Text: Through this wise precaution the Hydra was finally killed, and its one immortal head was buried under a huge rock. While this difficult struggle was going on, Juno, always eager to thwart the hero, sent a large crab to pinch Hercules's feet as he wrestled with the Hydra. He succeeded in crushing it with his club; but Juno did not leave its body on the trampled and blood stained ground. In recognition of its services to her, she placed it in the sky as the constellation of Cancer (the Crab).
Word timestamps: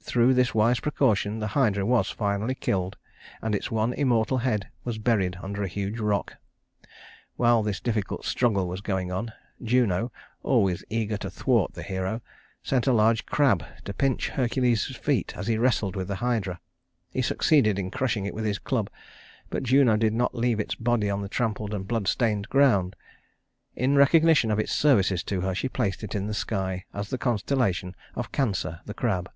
Through 0.00 0.32
this 0.32 0.54
wise 0.54 0.80
precaution 0.80 1.40
the 1.40 1.48
Hydra 1.48 1.84
was 1.84 2.08
finally 2.10 2.54
killed, 2.54 2.96
and 3.42 3.54
its 3.54 3.70
one 3.70 3.92
immortal 3.92 4.38
head 4.38 4.68
was 4.82 4.96
buried 4.96 5.36
under 5.42 5.62
a 5.62 5.68
huge 5.68 5.98
rock. 6.00 6.36
While 7.36 7.62
this 7.62 7.80
difficult 7.80 8.24
struggle 8.24 8.66
was 8.66 8.80
going 8.80 9.12
on, 9.12 9.32
Juno, 9.62 10.10
always 10.42 10.82
eager 10.88 11.18
to 11.18 11.28
thwart 11.30 11.74
the 11.74 11.82
hero, 11.82 12.22
sent 12.62 12.86
a 12.86 12.94
large 12.94 13.26
crab 13.26 13.62
to 13.84 13.92
pinch 13.92 14.30
Hercules's 14.30 14.96
feet 14.96 15.36
as 15.36 15.48
he 15.48 15.58
wrestled 15.58 15.96
with 15.96 16.08
the 16.08 16.16
Hydra. 16.16 16.60
He 17.10 17.20
succeeded 17.20 17.78
in 17.78 17.90
crushing 17.90 18.24
it 18.24 18.32
with 18.34 18.46
his 18.46 18.58
club; 18.58 18.88
but 19.50 19.64
Juno 19.64 19.96
did 19.98 20.14
not 20.14 20.34
leave 20.34 20.58
its 20.60 20.74
body 20.76 21.10
on 21.10 21.20
the 21.20 21.28
trampled 21.28 21.74
and 21.74 21.86
blood 21.86 22.08
stained 22.08 22.48
ground. 22.48 22.96
In 23.76 23.96
recognition 23.96 24.50
of 24.50 24.58
its 24.58 24.72
services 24.72 25.22
to 25.24 25.42
her, 25.42 25.54
she 25.54 25.68
placed 25.68 26.02
it 26.02 26.14
in 26.14 26.26
the 26.26 26.32
sky 26.34 26.86
as 26.94 27.10
the 27.10 27.18
constellation 27.18 27.94
of 28.14 28.32
Cancer 28.32 28.80
(the 28.86 28.94
Crab). 28.94 29.30